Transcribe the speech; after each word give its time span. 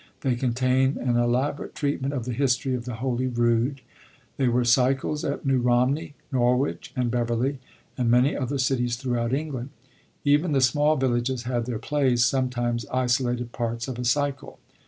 They 0.21 0.33
contain 0.33 0.97
an 0.97 1.15
elaborate 1.15 1.75
treatment 1.75 2.11
of 2.15 2.25
the 2.25 2.33
history 2.33 2.73
of 2.73 2.85
the 2.85 2.95
Holy 2.95 3.27
Rood.2 3.27 3.81
There 4.37 4.49
were 4.49 4.65
cycles 4.65 5.23
at 5.23 5.45
New 5.45 5.59
Romney, 5.59 6.15
Nor 6.31 6.57
wich 6.57 6.91
and 6.95 7.11
Beverley, 7.11 7.59
and 7.99 8.09
many 8.09 8.35
other 8.35 8.57
cities 8.57 8.95
throughout 8.95 9.31
England. 9.31 9.69
Even 10.25 10.53
the 10.53 10.61
small 10.61 10.95
villages 10.95 11.43
had 11.43 11.67
their 11.67 11.77
plays, 11.77 12.25
some 12.25 12.49
times 12.49 12.87
isolated 12.91 13.51
parts 13.51 13.87
of 13.87 13.99
a 13.99 14.03
cycle. 14.03 14.57